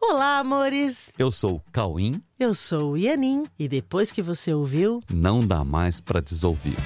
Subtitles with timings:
[0.00, 1.12] Olá, amores!
[1.18, 2.22] Eu sou o Cauim.
[2.38, 3.42] Eu sou o Ianin.
[3.58, 6.76] E depois que você ouviu, não dá mais para desouvir.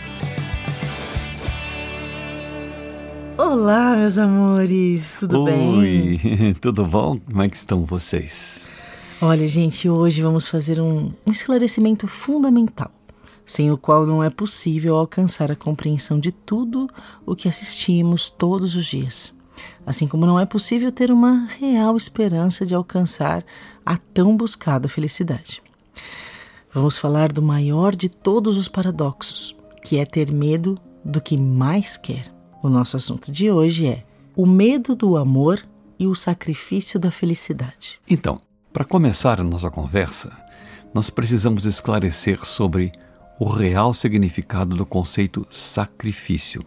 [3.36, 5.14] Olá, meus amores!
[5.20, 5.78] Tudo Oi, bem?
[5.78, 7.18] Oi, tudo bom?
[7.18, 8.66] Como é que estão vocês?
[9.20, 12.90] Olha, gente, hoje vamos fazer um, um esclarecimento fundamental,
[13.44, 16.88] sem o qual não é possível alcançar a compreensão de tudo
[17.26, 19.34] o que assistimos todos os dias
[19.84, 23.44] assim como não é possível ter uma real esperança de alcançar
[23.84, 25.62] a tão buscada felicidade.
[26.72, 29.54] Vamos falar do maior de todos os paradoxos,
[29.84, 32.32] que é ter medo do que mais quer.
[32.62, 34.04] O nosso assunto de hoje é
[34.34, 35.62] o medo do amor
[35.98, 38.00] e o sacrifício da felicidade.
[38.08, 38.40] Então,
[38.72, 40.32] para começar a nossa conversa,
[40.94, 42.92] nós precisamos esclarecer sobre
[43.38, 46.64] o real significado do conceito sacrifício.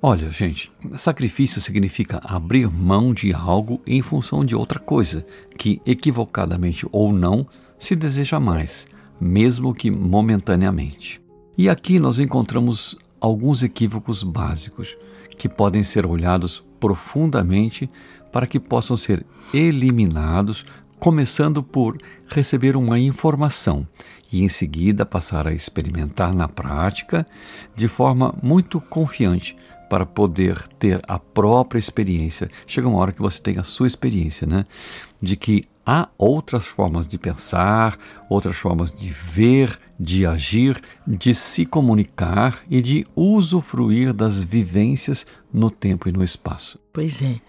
[0.00, 5.26] Olha, gente, sacrifício significa abrir mão de algo em função de outra coisa,
[5.56, 7.44] que equivocadamente ou não
[7.80, 8.86] se deseja mais,
[9.20, 11.20] mesmo que momentaneamente.
[11.56, 14.96] E aqui nós encontramos alguns equívocos básicos
[15.36, 17.90] que podem ser olhados profundamente
[18.30, 20.64] para que possam ser eliminados,
[21.00, 23.84] começando por receber uma informação
[24.30, 27.26] e em seguida passar a experimentar na prática
[27.74, 29.56] de forma muito confiante
[29.88, 32.50] para poder ter a própria experiência.
[32.66, 34.66] Chega uma hora que você tem a sua experiência, né?
[35.20, 41.64] De que há outras formas de pensar, outras formas de ver, de agir, de se
[41.64, 46.78] comunicar e de usufruir das vivências no tempo e no espaço.
[46.92, 47.40] Pois é.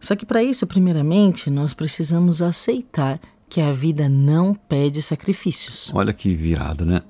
[0.00, 5.90] Só que para isso, primeiramente, nós precisamos aceitar que a vida não pede sacrifícios.
[5.94, 7.00] Olha que virado, né?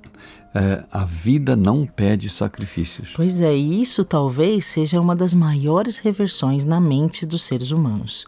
[0.55, 3.13] É, a vida não pede sacrifícios.
[3.17, 8.25] Pois é, isso talvez seja uma das maiores reversões na mente dos seres humanos.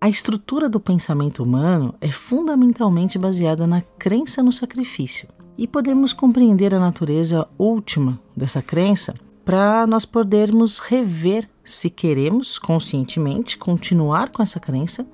[0.00, 5.28] A estrutura do pensamento humano é fundamentalmente baseada na crença no sacrifício.
[5.58, 9.14] E podemos compreender a natureza última dessa crença
[9.44, 15.06] para nós podermos rever se queremos conscientemente continuar com essa crença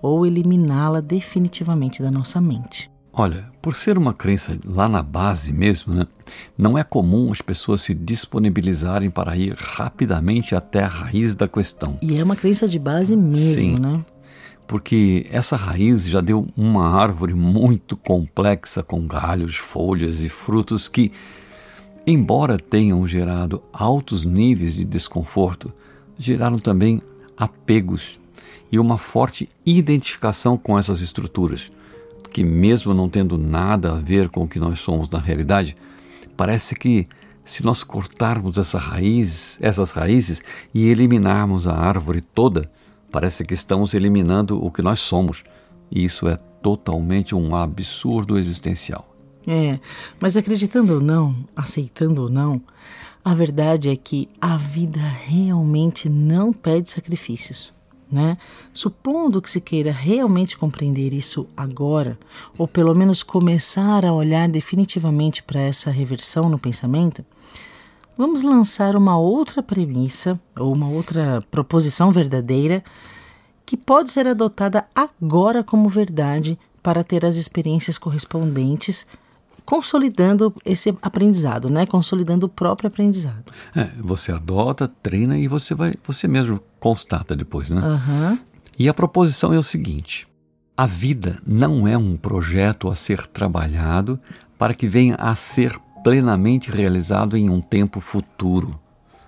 [0.00, 2.90] ou eliminá-la definitivamente da nossa mente.
[3.20, 6.06] Olha, por ser uma crença lá na base mesmo, né,
[6.56, 11.98] não é comum as pessoas se disponibilizarem para ir rapidamente até a raiz da questão.
[12.00, 14.04] E é uma crença de base mesmo, Sim, né?
[14.68, 21.10] Porque essa raiz já deu uma árvore muito complexa com galhos, folhas e frutos que,
[22.06, 25.72] embora tenham gerado altos níveis de desconforto,
[26.16, 27.02] geraram também
[27.36, 28.20] apegos
[28.70, 31.68] e uma forte identificação com essas estruturas
[32.38, 35.76] que, mesmo não tendo nada a ver com o que nós somos na realidade,
[36.36, 37.08] parece que
[37.44, 40.40] se nós cortarmos essa raiz, essas raízes
[40.72, 42.70] e eliminarmos a árvore toda,
[43.10, 45.42] parece que estamos eliminando o que nós somos.
[45.90, 49.12] E isso é totalmente um absurdo existencial.
[49.44, 49.80] É,
[50.20, 52.62] mas acreditando ou não, aceitando ou não,
[53.24, 57.76] a verdade é que a vida realmente não pede sacrifícios.
[58.10, 58.38] Né?
[58.72, 62.18] Supondo que se queira realmente compreender isso agora,
[62.56, 67.22] ou pelo menos começar a olhar definitivamente para essa reversão no pensamento,
[68.16, 72.82] vamos lançar uma outra premissa ou uma outra proposição verdadeira
[73.66, 79.06] que pode ser adotada agora como verdade para ter as experiências correspondentes
[79.68, 81.84] consolidando esse aprendizado, né?
[81.84, 83.52] Consolidando o próprio aprendizado.
[83.76, 87.82] É, você adota, treina e você vai, você mesmo constata depois, né?
[87.82, 88.38] Uhum.
[88.78, 90.26] E a proposição é o seguinte:
[90.74, 94.18] a vida não é um projeto a ser trabalhado
[94.56, 98.80] para que venha a ser plenamente realizado em um tempo futuro.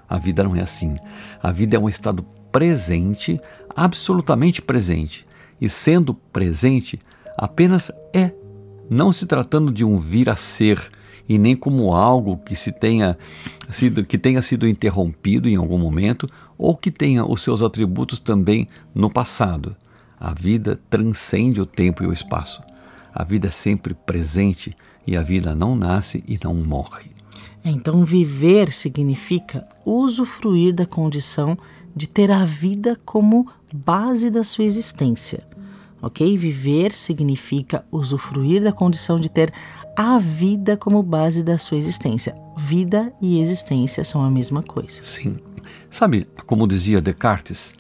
[0.08, 0.96] A vida não é assim.
[1.42, 3.38] A vida é um estado presente,
[3.76, 5.26] absolutamente presente.
[5.60, 6.98] E sendo presente,
[7.36, 8.32] apenas é
[8.90, 10.90] não se tratando de um vir a ser
[11.28, 13.16] e nem como algo que se tenha
[13.68, 16.28] sido que tenha sido interrompido em algum momento
[16.58, 19.76] ou que tenha os seus atributos também no passado.
[20.18, 22.60] A vida transcende o tempo e o espaço.
[23.14, 24.76] A vida é sempre presente
[25.06, 27.12] e a vida não nasce e não morre.
[27.64, 31.56] Então, viver significa usufruir da condição
[31.94, 35.44] de ter a vida como base da sua existência
[36.02, 36.36] ok?
[36.36, 39.52] Viver significa usufruir da condição de ter
[39.96, 42.34] a vida como base da sua existência.
[42.56, 45.02] Vida e existência são a mesma coisa.
[45.02, 45.36] Sim.
[45.88, 47.74] Sabe, como dizia Descartes,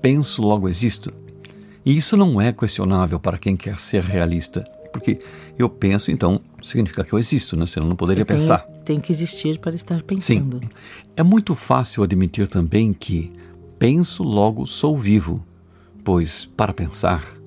[0.00, 1.12] penso, logo existo.
[1.84, 4.62] E isso não é questionável para quem quer ser realista,
[4.92, 5.20] porque
[5.58, 7.66] eu penso, então significa que eu existo, né?
[7.66, 8.58] Senão eu não poderia tenho, pensar.
[8.84, 10.60] Tem que existir para estar pensando.
[10.60, 10.68] Sim.
[11.16, 13.32] É muito fácil admitir também que
[13.78, 15.42] penso, logo sou vivo,
[16.04, 17.39] pois para pensar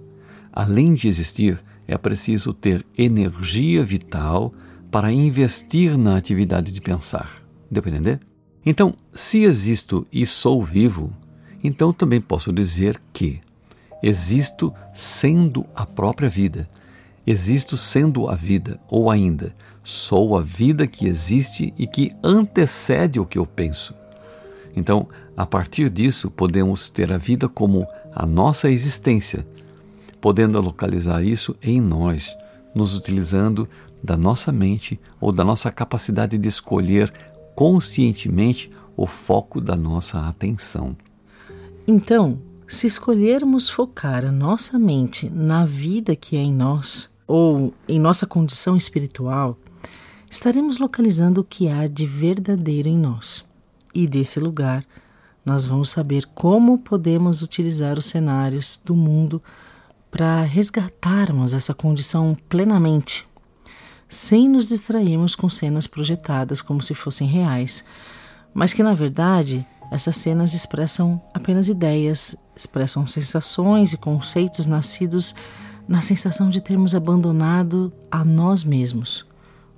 [0.54, 4.54] além de existir, é preciso ter energia vital
[4.92, 7.44] para investir na atividade de pensar.
[7.70, 8.20] Deu para entender?
[8.66, 11.12] Então, se existo e sou vivo,
[11.64, 13.42] então também posso dizer que
[14.02, 16.70] existo sendo a própria vida,
[17.26, 23.26] existo sendo a vida, ou ainda, sou a vida que existe e que antecede o
[23.26, 23.94] que eu penso.
[24.76, 29.46] Então, a partir disso, podemos ter a vida como a nossa existência,
[30.24, 32.34] podendo localizar isso em nós,
[32.74, 33.68] nos utilizando
[34.02, 37.12] da nossa mente ou da nossa capacidade de escolher
[37.54, 40.96] conscientemente o foco da nossa atenção.
[41.86, 48.00] Então, se escolhermos focar a nossa mente na vida que é em nós ou em
[48.00, 49.58] nossa condição espiritual,
[50.32, 53.44] estaremos localizando o que há de verdadeiro em nós.
[53.94, 54.86] E desse lugar,
[55.46, 59.44] nós vamos saber como podemos utilizar os cenários do mundo
[60.14, 63.28] para resgatarmos essa condição plenamente
[64.08, 67.84] sem nos distrairmos com cenas projetadas como se fossem reais,
[68.54, 75.34] mas que na verdade essas cenas expressam apenas ideias, expressam sensações e conceitos nascidos
[75.88, 79.26] na sensação de termos abandonado a nós mesmos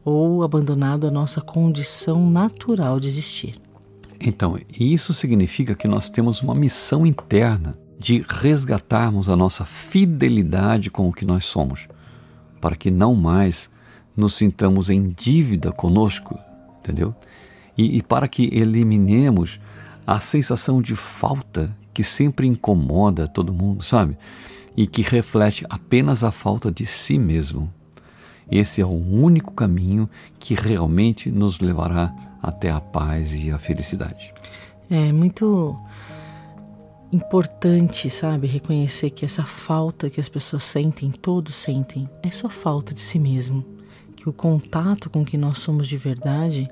[0.04, 3.56] ou abandonado a nossa condição natural de existir.
[4.20, 11.08] Então, isso significa que nós temos uma missão interna de resgatarmos a nossa fidelidade com
[11.08, 11.88] o que nós somos,
[12.60, 13.70] para que não mais
[14.16, 16.40] nos sintamos em dívida conosco,
[16.80, 17.14] entendeu?
[17.78, 19.60] E, e para que eliminemos
[20.06, 24.18] a sensação de falta que sempre incomoda todo mundo, sabe?
[24.76, 27.72] E que reflete apenas a falta de si mesmo.
[28.52, 34.34] Esse é o único caminho que realmente nos levará até a paz e a felicidade.
[34.90, 35.76] É muito
[37.12, 42.94] importante, sabe, reconhecer que essa falta que as pessoas sentem, todos sentem, é só falta
[42.94, 43.66] de si mesmo
[44.16, 46.70] que o contato com que nós somos de verdade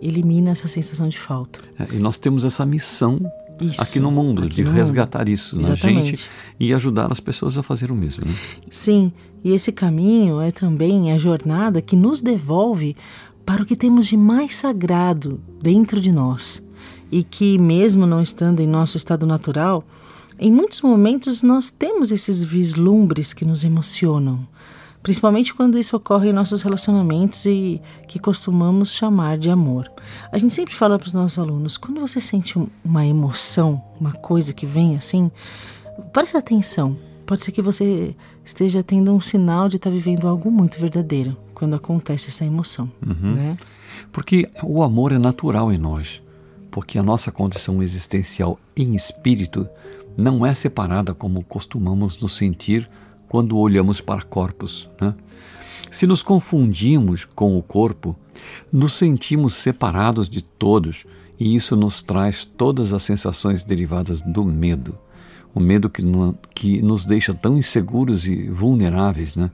[0.00, 1.60] elimina essa sensação de falta.
[1.78, 3.18] É, e nós temos essa missão
[3.60, 5.30] isso, aqui no mundo aqui de no resgatar mundo.
[5.30, 6.28] isso na gente
[6.58, 8.26] e ajudar as pessoas a fazer o mesmo.
[8.26, 8.34] Né?
[8.70, 9.12] Sim,
[9.42, 12.96] e esse caminho é também a jornada que nos devolve
[13.46, 16.62] para o que temos de mais sagrado dentro de nós
[17.10, 19.84] e que, mesmo não estando em nosso estado natural,
[20.38, 24.46] em muitos momentos nós temos esses vislumbres que nos emocionam
[25.04, 29.92] principalmente quando isso ocorre em nossos relacionamentos e que costumamos chamar de amor.
[30.32, 34.54] A gente sempre fala para os nossos alunos: quando você sente uma emoção, uma coisa
[34.54, 35.30] que vem assim,
[36.12, 36.96] preste atenção.
[37.26, 38.14] Pode ser que você
[38.44, 42.90] esteja tendo um sinal de estar tá vivendo algo muito verdadeiro quando acontece essa emoção,
[43.06, 43.34] uhum.
[43.34, 43.58] né?
[44.10, 46.22] Porque o amor é natural em nós,
[46.74, 49.68] porque a nossa condição existencial em espírito
[50.16, 52.90] não é separada como costumamos nos sentir
[53.28, 54.90] quando olhamos para corpos.
[55.00, 55.14] Né?
[55.88, 58.16] Se nos confundimos com o corpo,
[58.72, 61.04] nos sentimos separados de todos
[61.38, 64.98] e isso nos traz todas as sensações derivadas do medo.
[65.54, 66.02] O medo que,
[66.56, 69.52] que nos deixa tão inseguros e vulneráveis, né?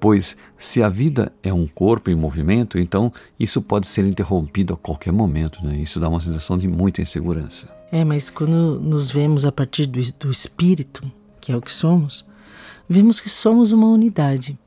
[0.00, 4.76] Pois se a vida é um corpo em movimento, então isso pode ser interrompido a
[4.76, 5.76] qualquer momento, né?
[5.76, 7.68] Isso dá uma sensação de muita insegurança.
[7.92, 11.10] É, mas quando nos vemos a partir do, do espírito,
[11.40, 12.24] que é o que somos,
[12.88, 14.58] vemos que somos uma unidade.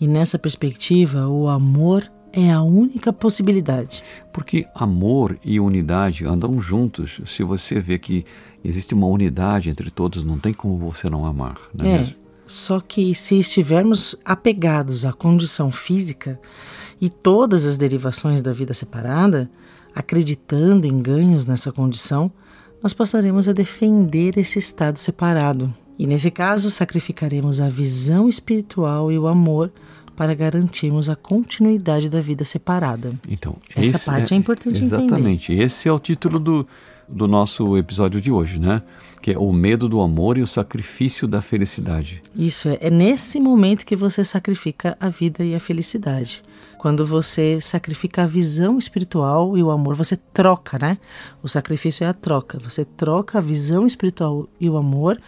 [0.00, 4.02] E nessa perspectiva, o amor é a única possibilidade.
[4.32, 7.20] Porque amor e unidade andam juntos.
[7.26, 8.24] Se você vê que
[8.64, 12.14] existe uma unidade entre todos, não tem como você não amar, não é, é?
[12.50, 16.36] Só que se estivermos apegados à condição física
[17.00, 19.48] e todas as derivações da vida separada,
[19.94, 22.28] acreditando em ganhos nessa condição,
[22.82, 25.72] nós passaremos a defender esse estado separado.
[25.96, 29.70] E nesse caso, sacrificaremos a visão espiritual e o amor
[30.16, 33.12] para garantirmos a continuidade da vida separada.
[33.28, 35.52] Então, essa parte é, é importante exatamente.
[35.52, 35.66] Entender.
[35.66, 36.66] Esse é o título do,
[37.10, 38.82] do nosso episódio de hoje, né?
[39.20, 42.22] Que é o medo do amor e o sacrifício da felicidade.
[42.34, 46.42] Isso é, é nesse momento que você sacrifica a vida e a felicidade.
[46.78, 50.96] Quando você sacrifica a visão espiritual e o amor, você troca, né?
[51.42, 52.58] O sacrifício é a troca.
[52.58, 55.20] Você troca a visão espiritual e o amor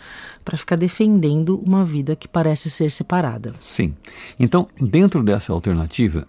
[0.42, 3.52] para ficar defendendo uma vida que parece ser separada.
[3.60, 3.94] Sim.
[4.40, 6.26] Então, dentro dessa alternativa,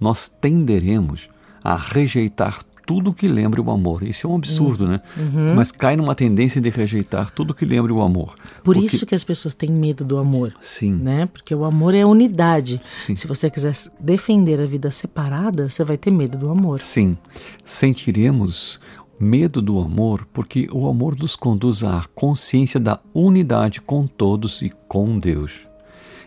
[0.00, 1.28] nós tenderemos
[1.62, 4.02] a rejeitar tudo que lembre o amor.
[4.02, 5.00] Isso é um absurdo, né?
[5.16, 5.54] Uhum.
[5.54, 8.36] Mas cai numa tendência de rejeitar tudo que lembre o amor.
[8.62, 8.86] Por porque...
[8.86, 10.52] isso que as pessoas têm medo do amor.
[10.60, 10.94] Sim.
[10.94, 11.26] Né?
[11.26, 12.80] Porque o amor é unidade.
[12.96, 13.16] Sim.
[13.16, 16.80] Se você quiser defender a vida separada, você vai ter medo do amor.
[16.80, 17.16] Sim.
[17.64, 18.80] Sentiremos
[19.18, 24.70] medo do amor porque o amor nos conduz à consciência da unidade com todos e
[24.88, 25.66] com Deus.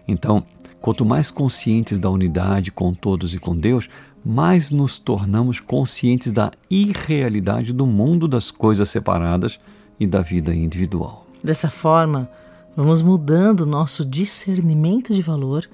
[0.08, 0.44] Então,
[0.82, 3.90] quanto mais conscientes da unidade com todos e com Deus,
[4.24, 9.58] mais nos tornamos conscientes da irrealidade do mundo das coisas separadas
[10.00, 11.26] e da vida individual.
[11.44, 12.30] Dessa forma,
[12.76, 15.68] vamos mudando nosso discernimento de valor,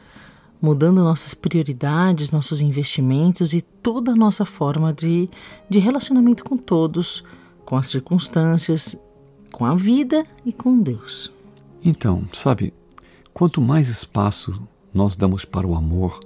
[0.61, 5.29] mudando nossas prioridades, nossos investimentos e toda a nossa forma de,
[5.69, 7.23] de relacionamento com todos,
[7.65, 8.97] com as circunstâncias,
[9.51, 11.31] com a vida e com Deus.
[11.83, 12.73] Então, sabe,
[13.33, 14.61] quanto mais espaço
[14.93, 16.19] nós damos para o amor,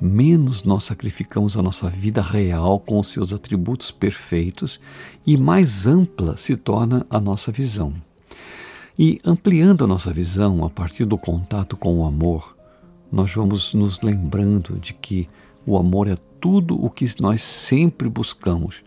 [0.00, 4.80] menos nós sacrificamos a nossa vida real com os seus atributos perfeitos
[5.26, 7.94] e mais ampla se torna a nossa visão.
[8.98, 12.56] E ampliando a nossa visão a partir do contato com o amor,
[13.10, 15.28] nós vamos nos lembrando de que
[15.66, 18.82] o amor é tudo o que nós sempre buscamos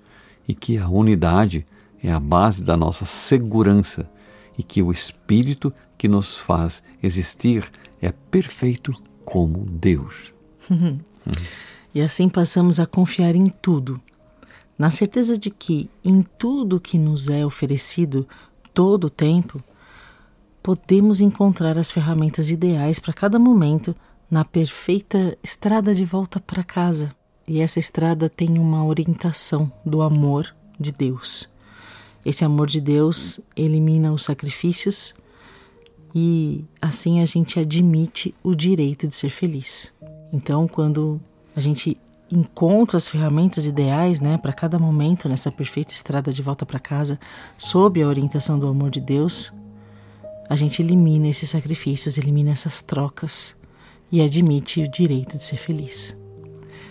[0.47, 1.65] e que a unidade
[2.01, 4.09] é a base da nossa segurança
[4.57, 7.69] e que o Espírito que nos faz existir
[8.01, 8.93] é perfeito
[9.25, 10.38] como Deus.
[10.69, 10.99] Uhum.
[11.93, 13.99] E assim passamos a confiar em tudo,
[14.77, 18.27] na certeza de que em tudo que nos é oferecido
[18.73, 19.61] todo o tempo,
[20.63, 23.95] podemos encontrar as ferramentas ideais para cada momento
[24.31, 27.13] na perfeita estrada de volta para casa.
[27.47, 31.49] E essa estrada tem uma orientação do amor de Deus.
[32.23, 35.15] Esse amor de Deus elimina os sacrifícios
[36.13, 39.91] e assim a gente admite o direito de ser feliz.
[40.31, 41.19] Então, quando
[41.55, 41.97] a gente
[42.31, 47.19] encontra as ferramentas ideais, né, para cada momento nessa perfeita estrada de volta para casa,
[47.57, 49.51] sob a orientação do amor de Deus,
[50.47, 53.55] a gente elimina esses sacrifícios, elimina essas trocas
[54.11, 56.17] e admite o direito de ser feliz.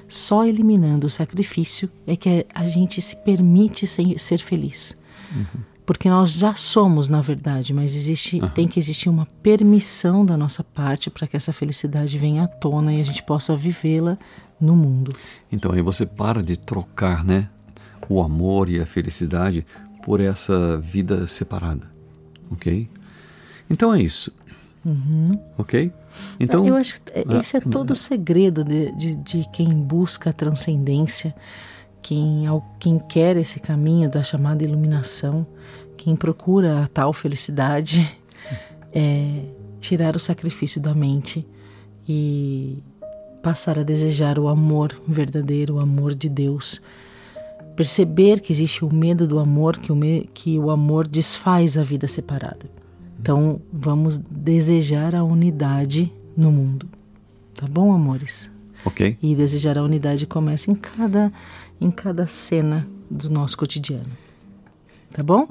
[0.09, 4.97] Só eliminando o sacrifício é que a gente se permite ser feliz.
[5.30, 8.49] Uhum porque nós já somos, na verdade, mas existe, uhum.
[8.50, 12.92] tem que existir uma permissão da nossa parte para que essa felicidade venha à tona
[12.92, 14.18] e a gente possa vivê-la
[14.61, 15.16] no mundo.
[15.50, 17.49] Então aí você para de trocar, né,
[18.07, 19.66] o amor e a felicidade
[20.02, 21.90] por essa vida separada,
[22.50, 22.87] ok?
[23.71, 24.30] Então é isso,
[24.85, 25.40] uhum.
[25.57, 25.90] ok?
[26.38, 30.28] Então eu acho que ah, esse é todo o segredo de, de, de quem busca
[30.28, 31.35] a transcendência
[32.02, 32.45] quem,
[32.78, 35.47] quem quer esse caminho da chamada iluminação,
[35.97, 38.17] quem procura a tal felicidade,
[38.93, 39.43] é
[39.81, 41.47] tirar o sacrifício da mente
[42.09, 42.83] e
[43.43, 46.81] passar a desejar o amor verdadeiro, o amor de Deus.
[47.76, 51.83] Perceber que existe o medo do amor, que o, me, que o amor desfaz a
[51.83, 52.69] vida separada.
[53.21, 56.88] Então, vamos desejar a unidade no mundo.
[57.55, 58.50] Tá bom, amores?
[58.88, 59.18] Ok.
[59.23, 61.33] E desejar a unidade começa em cada
[61.80, 64.11] em cada cena do nosso cotidiano.
[65.12, 65.49] Tá bom?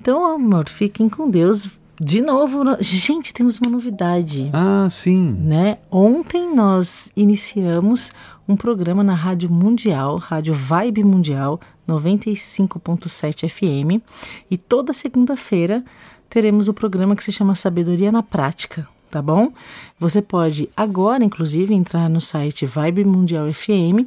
[0.00, 1.70] Então, amor, fiquem com Deus.
[1.98, 4.50] De novo, gente, temos uma novidade.
[4.52, 5.32] Ah, sim.
[5.32, 5.78] Né?
[5.90, 8.10] Ontem nós iniciamos
[8.48, 14.02] um programa na Rádio Mundial, Rádio Vibe Mundial 95.7 FM,
[14.50, 15.84] e toda segunda-feira
[16.28, 19.52] teremos o programa que se chama Sabedoria na Prática, tá bom?
[19.98, 24.06] Você pode agora, inclusive, entrar no site Vibe Mundial FM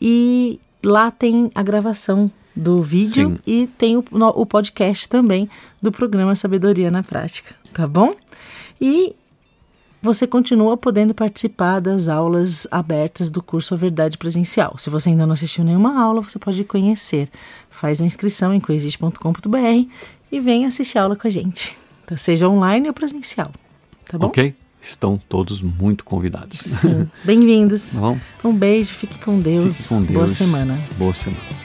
[0.00, 3.38] e lá tem a gravação do vídeo Sim.
[3.46, 5.48] e tem o, o podcast também
[5.80, 8.14] do programa Sabedoria na Prática, tá bom?
[8.80, 9.14] E
[10.02, 14.76] você continua podendo participar das aulas abertas do curso A Verdade Presencial.
[14.76, 17.28] Se você ainda não assistiu nenhuma aula, você pode conhecer.
[17.70, 19.88] Faz a inscrição em coexiste.com.br
[20.32, 21.78] e vem assistir a aula com a gente.
[22.04, 23.52] Então, seja online ou presencial.
[24.12, 24.26] Tá bom?
[24.26, 26.58] Ok estão todos muito convidados.
[26.58, 27.08] Sim.
[27.24, 27.94] Bem-vindos.
[28.44, 29.76] um beijo, fique com Deus.
[29.76, 30.12] Fique com Deus.
[30.12, 30.80] Boa semana.
[30.98, 31.61] Boa semana.